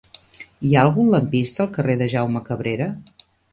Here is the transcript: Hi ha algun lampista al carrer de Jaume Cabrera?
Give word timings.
Hi 0.67 0.71
ha 0.75 0.79
algun 0.83 1.11
lampista 1.17 1.63
al 1.65 1.71
carrer 1.77 1.99
de 2.01 2.09
Jaume 2.17 2.43
Cabrera? 2.51 2.91